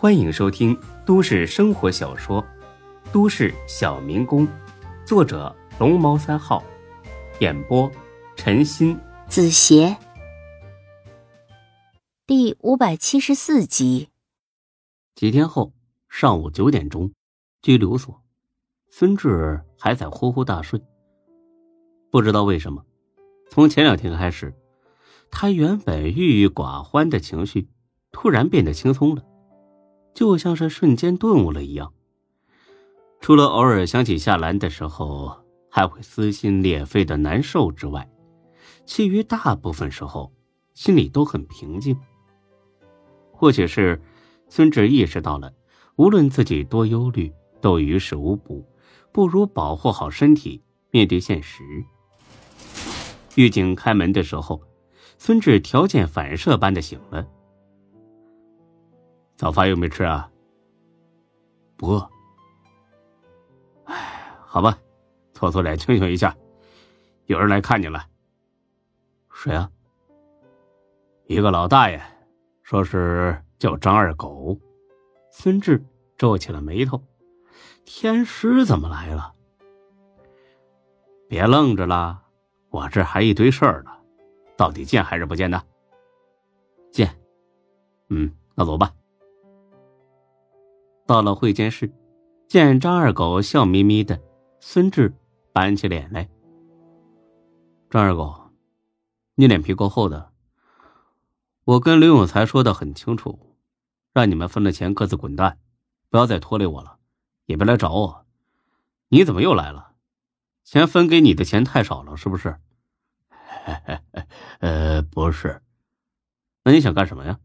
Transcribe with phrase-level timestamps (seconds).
[0.00, 2.40] 欢迎收听都市生活小说
[3.12, 4.46] 《都市小民工》，
[5.04, 6.62] 作者龙猫三号，
[7.40, 7.90] 演播
[8.36, 9.96] 陈鑫、子邪，
[12.28, 14.10] 第五百七十四集。
[15.16, 15.72] 几天后
[16.08, 17.12] 上午九点钟，
[17.60, 18.22] 拘留所，
[18.92, 20.80] 孙志还在呼呼大睡。
[22.12, 22.84] 不知道为什么，
[23.50, 24.54] 从前两天开始，
[25.28, 27.68] 他原本郁郁寡欢的情绪
[28.12, 29.24] 突然变得轻松了。
[30.18, 31.92] 就像是瞬间顿悟了一样。
[33.20, 35.32] 除了偶尔想起夏兰的时候
[35.70, 38.10] 还会撕心裂肺的难受之外，
[38.84, 40.32] 其余大部分时候
[40.74, 41.96] 心里都很平静。
[43.30, 44.02] 或许是
[44.48, 45.52] 孙志意识到了，
[45.94, 48.66] 无论自己多忧虑，都于事无补，
[49.12, 50.60] 不如保护好身体，
[50.90, 51.62] 面对现实。
[53.36, 54.60] 狱警开门的时候，
[55.16, 57.24] 孙志条件反射般的醒了。
[59.38, 60.28] 早饭又没吃啊？
[61.76, 62.10] 不饿。
[63.84, 63.94] 哎，
[64.44, 64.76] 好吧，
[65.32, 66.36] 搓搓脸，清醒一下。
[67.26, 68.04] 有人来看你了。
[69.32, 69.70] 谁啊？
[71.26, 72.02] 一个老大爷，
[72.64, 74.58] 说是叫张二狗。
[75.30, 75.80] 孙志
[76.16, 77.00] 皱起了眉头。
[77.84, 79.32] 天师怎么来了？
[81.28, 82.24] 别愣着了，
[82.70, 83.92] 我这还一堆事儿呢。
[84.56, 85.62] 到底见还是不见呢？
[86.90, 87.08] 见。
[88.08, 88.92] 嗯，那走吧。
[91.08, 91.90] 到了会监室，
[92.48, 94.20] 见张二狗笑眯眯的，
[94.60, 95.10] 孙志
[95.54, 96.28] 板起脸来。
[97.88, 98.50] 张二狗，
[99.34, 100.30] 你脸皮够厚的。
[101.64, 103.56] 我跟刘永才说的很清楚，
[104.12, 105.58] 让你们分了钱各自滚蛋，
[106.10, 106.98] 不要再拖累我了，
[107.46, 108.26] 也别来找我。
[109.08, 109.94] 你怎么又来了？
[110.62, 112.54] 钱分给你的钱太少了，是不是？
[114.60, 115.62] 呃，不是。
[116.64, 117.38] 那你想干什么呀？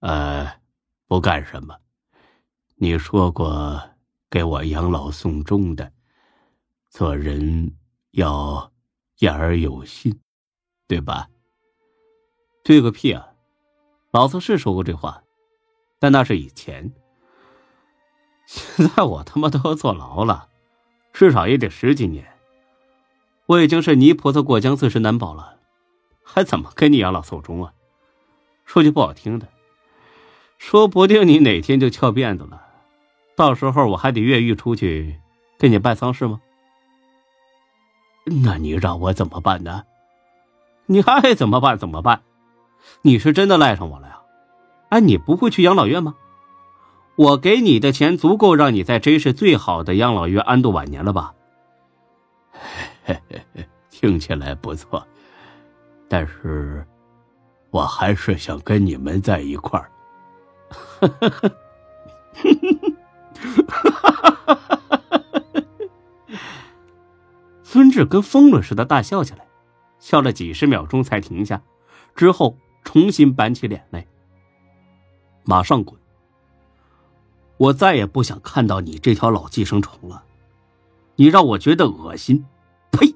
[0.00, 0.60] 呃，
[1.06, 1.78] 不干什么。
[2.76, 3.80] 你说过
[4.28, 5.92] 给我养老送终的，
[6.90, 7.76] 做人
[8.10, 8.72] 要
[9.18, 10.20] 言而有信，
[10.88, 11.28] 对吧？
[12.64, 13.28] 对个屁啊！
[14.10, 15.22] 老子是说过这话，
[15.98, 16.92] 但那是以前。
[18.46, 20.48] 现在我他妈都要坐牢了，
[21.12, 22.26] 至少也得十几年。
[23.46, 25.58] 我已经是泥菩萨过江，自身难保了，
[26.22, 27.72] 还怎么给你养老送终啊？
[28.64, 29.48] 说句不好听的。
[30.56, 32.63] 说不定你哪天就翘辫子了，
[33.36, 35.20] 到时候我还得越狱出去
[35.58, 36.40] 给你办丧事吗？
[38.42, 39.84] 那你让我怎么办呢？
[40.86, 42.22] 你爱怎么办怎么办？
[43.02, 44.20] 你是真的赖上我了呀？
[44.90, 46.14] 哎，你不会去养老院吗？
[47.16, 51.34] 我给你的钱足够让你在真是最好的养老院安度晚年了吧？
[53.90, 55.06] 听起来不错，
[56.08, 56.86] 但是
[57.70, 59.90] 我还是想跟你们在一块儿。
[60.68, 61.50] 哈哈哈，哈哈哈
[62.40, 62.93] 哈哈！
[63.68, 64.58] 哈
[67.62, 69.46] 孙志跟疯了似的大笑起来，
[69.98, 71.60] 笑了几十秒钟才停下，
[72.14, 74.06] 之后重新板起脸来。
[75.44, 75.98] 马上滚！
[77.56, 80.24] 我再也不想看到你这条老寄生虫了，
[81.16, 82.44] 你让我觉得恶心！
[82.90, 83.14] 呸！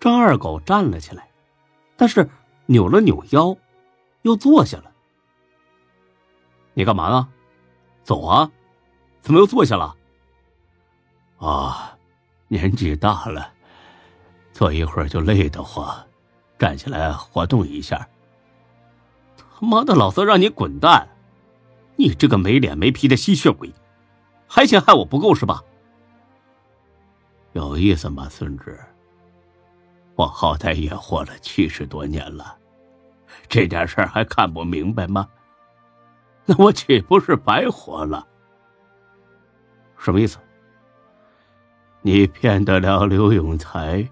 [0.00, 1.28] 张二狗站了起来，
[1.96, 2.28] 但是
[2.66, 3.56] 扭了扭腰，
[4.22, 4.90] 又坐下了。
[6.74, 7.28] 你干嘛呢？
[8.08, 8.50] 走啊！
[9.20, 9.94] 怎么又坐下了？
[11.36, 11.94] 啊，
[12.46, 13.52] 年纪大了，
[14.50, 15.94] 坐一会儿就累得慌，
[16.58, 18.08] 站起来活动一下。
[19.36, 21.06] 他妈的，老子让你滚蛋！
[21.96, 23.70] 你这个没脸没皮的吸血鬼，
[24.46, 25.62] 还嫌害我不够是吧？
[27.52, 28.80] 有意思吗，孙志？
[30.14, 32.56] 我好歹也活了七十多年了，
[33.50, 35.28] 这点事儿还看不明白吗？
[36.50, 38.26] 那我岂不是白活了？
[39.98, 40.38] 什么意思？
[42.00, 44.08] 你骗得了刘永才，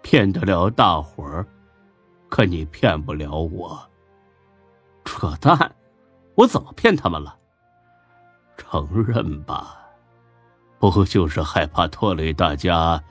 [0.00, 1.44] 骗得了大伙儿，
[2.28, 3.76] 可你骗不了我。
[5.04, 5.74] 扯淡！
[6.36, 7.36] 我怎么骗他们了？
[8.56, 9.76] 承认吧，
[10.78, 13.02] 不就是害怕拖累大家，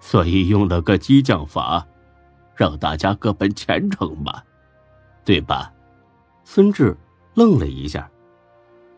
[0.00, 1.86] 所以用了个激将法，
[2.54, 4.42] 让大家各奔前程吧？
[5.26, 5.70] 对吧？
[6.42, 6.96] 孙志。
[7.36, 8.10] 愣了一下，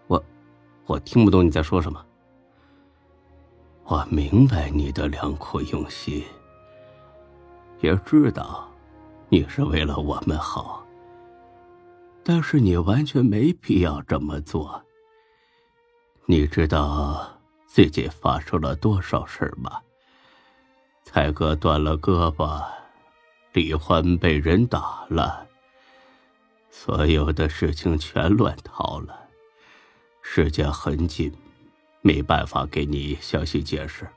[0.06, 0.24] 我，
[0.86, 2.06] 我听不懂你在说什么。
[3.82, 6.22] 我明白你的良苦用心，
[7.80, 8.70] 也知道
[9.28, 10.86] 你是为了我们好，
[12.22, 14.80] 但是你完全没必要这么做。
[16.26, 17.28] 你知道
[17.66, 19.80] 最近发生了多少事吗？
[21.02, 22.64] 才哥断了胳膊，
[23.52, 25.47] 李欢被人打了。
[26.70, 29.28] 所有的事情全乱套了，
[30.22, 31.32] 时间很紧，
[32.02, 34.08] 没办法给你详细解释。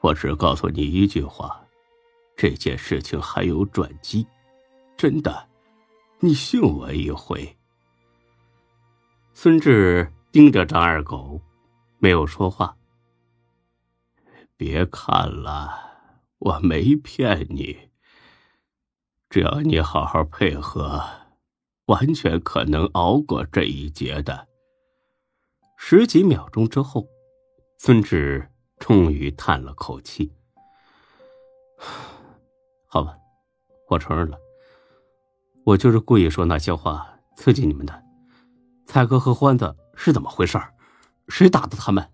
[0.00, 1.64] 我只告诉你一句话：
[2.36, 4.26] 这件事情还有转机，
[4.96, 5.48] 真的，
[6.20, 7.56] 你信我一回。
[9.32, 11.40] 孙志盯着张二狗，
[11.98, 12.76] 没有说话。
[14.56, 15.98] 别看了，
[16.38, 17.90] 我没骗你。
[19.34, 21.02] 只要你好好配合，
[21.86, 24.46] 完全可能熬过这一劫的。
[25.76, 27.04] 十几秒钟之后，
[27.76, 28.48] 孙志
[28.78, 30.32] 终于叹了口气
[32.86, 33.18] ：“好吧，
[33.88, 34.38] 我承认了，
[35.64, 38.04] 我就是故意说那些话刺激你们的。
[38.86, 40.56] 蔡哥和欢子是怎么回事？
[41.26, 42.08] 谁打的他们？”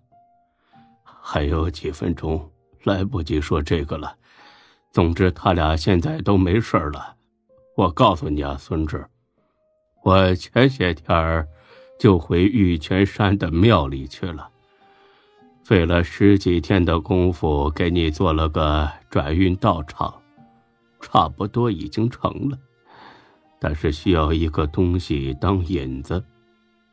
[1.05, 2.51] 还有几分钟，
[2.81, 4.17] 来不及说这个了。
[4.91, 7.15] 总之，他俩现在都没事了。
[7.77, 9.05] 我告诉你啊，孙志，
[10.03, 11.47] 我前些天
[11.97, 14.49] 就回玉泉山的庙里去了，
[15.63, 20.21] 费了十几天的功夫，给你做了个转运道场，
[20.99, 22.57] 差不多已经成了。
[23.59, 26.21] 但是需要一个东西当引子，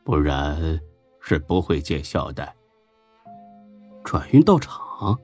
[0.05, 0.79] 不然
[1.21, 2.49] 是不会见效的。
[4.05, 5.19] 转运道场。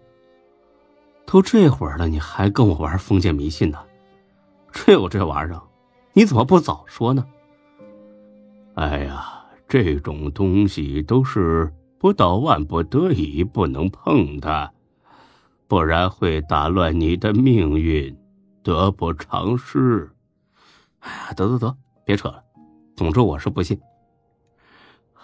[1.27, 3.79] 都这会儿了，你还跟我玩封建迷信呢？
[4.73, 5.63] 这有这玩意儿，
[6.13, 7.25] 你怎么不早说呢？
[8.75, 14.73] 哎呀，这种东西都是不到万不得已不能碰的，
[15.67, 18.17] 不然会打乱你的命运，
[18.63, 20.11] 得不偿失。
[21.01, 22.43] 哎呀，得得得，别扯了。
[22.97, 23.81] 总之我是不信。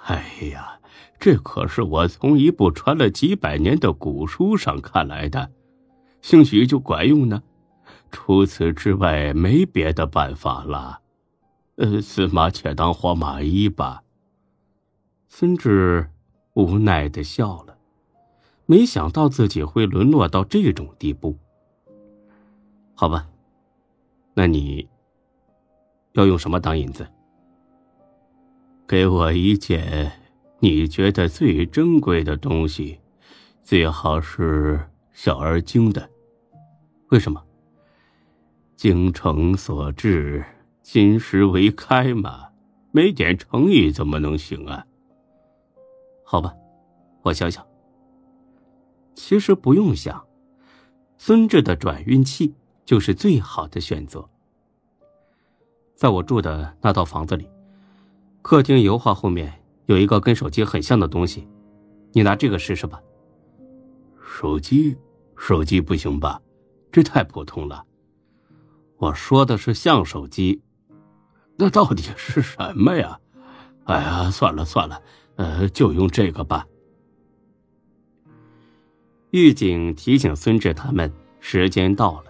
[0.07, 0.79] 哎呀，
[1.19, 5.51] 这可是我从一部传了几百年的古书上看来的。
[6.23, 7.43] 兴许就管用呢，
[8.11, 11.01] 除此之外没别的办法了。
[11.77, 14.03] 呃，司马且当活马医吧。
[15.29, 16.11] 孙志
[16.55, 17.79] 无奈的笑了，
[18.67, 21.39] 没想到自己会沦落到这种地步。
[22.95, 23.27] 好吧，
[24.35, 24.87] 那你
[26.13, 27.09] 要用什么当引子？
[28.87, 30.13] 给我一件
[30.59, 32.99] 你觉得最珍贵的东西，
[33.63, 34.87] 最好是。
[35.23, 36.09] 小而精的，
[37.11, 37.45] 为什么？
[38.75, 40.43] 精诚所至，
[40.83, 42.49] 金石为开嘛，
[42.91, 44.83] 没点诚意怎么能行啊？
[46.25, 46.55] 好吧，
[47.21, 47.63] 我想想。
[49.15, 50.27] 其实不用想，
[51.19, 52.55] 孙志的转运器
[52.87, 54.27] 就是最好的选择。
[55.95, 57.47] 在我住的那套房子里，
[58.41, 59.53] 客厅油画后面
[59.85, 61.47] 有一个跟手机很像的东西，
[62.13, 63.03] 你拿这个试试吧。
[64.19, 64.97] 手机。
[65.41, 66.39] 手机不行吧？
[66.93, 67.87] 这太普通了。
[68.99, 70.61] 我说的是像手机，
[71.57, 73.19] 那到底是什么呀？
[73.85, 75.03] 哎呀，算了算了，
[75.37, 76.67] 呃，就用这个吧。
[79.31, 81.11] 狱警提醒孙志他们
[81.41, 82.25] 时间到了。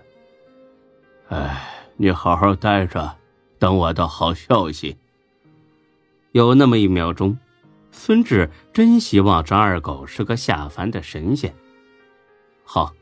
[1.31, 3.17] 哎，你好好待着，
[3.59, 4.97] 等我的好消息。
[6.31, 7.37] 有那么一秒钟，
[7.91, 11.53] 孙志真希望张二狗是个下凡的神仙。
[12.63, 12.95] 好。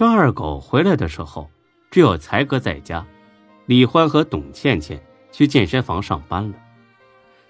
[0.00, 1.50] 张二狗回来的时候，
[1.90, 3.06] 只有才哥在家，
[3.66, 4.98] 李欢和董倩倩
[5.30, 6.56] 去健身房上班了。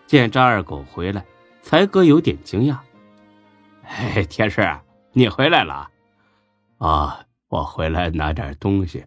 [0.09, 1.25] 见张二狗回来，
[1.63, 2.77] 才哥有点惊讶
[3.87, 4.69] ：“嘿，天师，
[5.13, 5.89] 你回来了？
[6.79, 9.07] 啊，我回来拿点东西。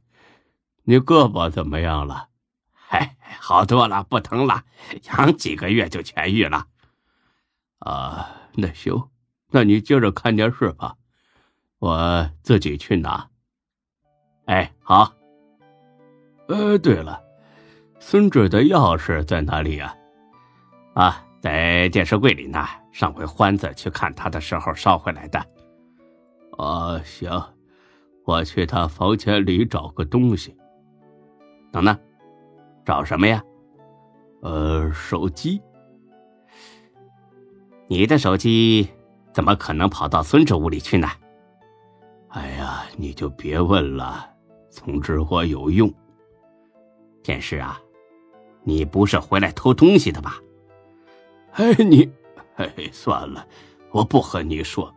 [0.83, 2.29] 你胳膊怎么样了？
[2.71, 4.63] 嗨，好多了，不疼了，
[5.09, 6.67] 养几个月就痊愈了。
[7.79, 9.09] 啊，那行，
[9.51, 10.95] 那你接着看电视吧，
[11.79, 13.27] 我自己去拿。”
[14.45, 15.11] 哎，好。
[16.47, 17.21] 呃，对了，
[17.99, 19.95] 孙志的钥匙在哪里呀？
[20.93, 22.65] 啊，在电视柜里呢。
[22.91, 25.43] 上回欢子去看他的时候捎回来的。
[26.51, 27.31] 哦，行，
[28.23, 30.55] 我去他房间里找个东西。
[31.71, 31.97] 等等，
[32.85, 33.41] 找什么呀？
[34.43, 35.59] 呃，手机。
[37.87, 38.87] 你的手机
[39.31, 41.07] 怎么可能跑到孙志屋里去呢？
[42.29, 44.32] 哎呀，你就别问了。
[44.73, 45.93] 总之我有用，
[47.21, 47.79] 天师啊，
[48.63, 50.41] 你不是回来偷东西的吧？
[51.51, 52.11] 哎，你，
[52.55, 53.47] 嘿，算了，
[53.91, 54.91] 我不和你说，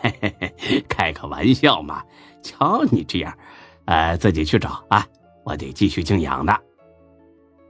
[0.00, 2.02] 嘿嘿嘿，开个玩笑嘛。
[2.40, 3.36] 瞧你这样，
[3.84, 5.06] 呃，自己去找啊，
[5.44, 6.56] 我得继续静养呢。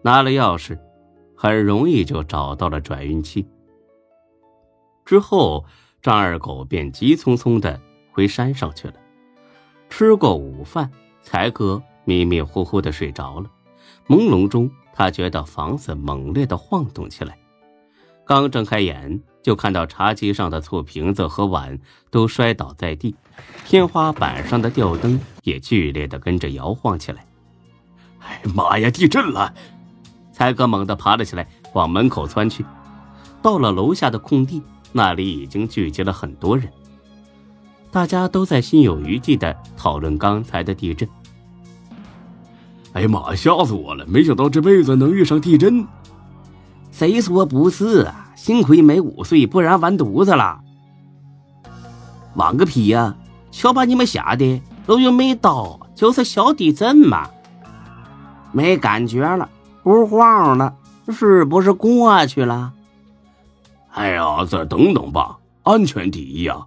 [0.03, 0.79] 拿了钥匙，
[1.35, 3.45] 很容易就找到了转运器。
[5.05, 5.65] 之后，
[6.01, 7.81] 张二狗便急匆匆的
[8.13, 8.95] 回山上去了，
[9.91, 10.89] 吃过午饭。
[11.23, 13.51] 才哥迷迷糊糊的睡着了，
[14.07, 17.39] 朦胧中，他觉得房子猛烈的晃动起来。
[18.25, 21.79] 刚睁开眼，就看到茶几上的醋瓶子和碗
[22.11, 23.15] 都摔倒在地，
[23.65, 27.25] 天花板上的吊灯也剧烈的跟着摇晃起来。
[28.21, 28.91] 哎妈呀！
[28.91, 29.55] 地震了！
[30.33, 32.65] 才哥猛地爬了起来，往门口窜去。
[33.41, 36.71] 到了楼下的空地，那里已经聚集了很多人，
[37.91, 41.09] 大家都在心有余悸的讨论刚才的地震。
[42.93, 43.35] 哎呀妈！
[43.35, 44.05] 吓死我了！
[44.07, 45.87] 没想到这辈子能遇上地震。
[46.91, 48.33] 谁说不是啊？
[48.35, 50.61] 幸亏没五岁，不然完犊子了。
[52.35, 53.17] 玩个屁呀！
[53.51, 57.29] 瞧把你们吓的，都又没到，就是小地震嘛。
[58.53, 59.49] 没感觉了，
[59.83, 60.75] 不晃了，
[61.09, 62.73] 是不是过去了？
[63.93, 66.67] 哎呀，再等等吧，安全第一呀！